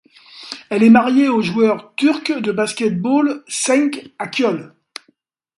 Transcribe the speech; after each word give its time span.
Elle 0.71 0.81
est 0.81 0.89
mariée 0.89 1.27
au 1.29 1.43
joueur 1.43 1.93
turc 1.95 2.31
de 2.31 2.51
basket-ball 2.51 3.43
Cenk 3.47 4.11
Akyol. 4.17 4.73